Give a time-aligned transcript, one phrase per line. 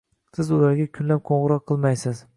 [0.37, 2.29] Siz ularga kunlab qoʻngʻiroq qilmaysiz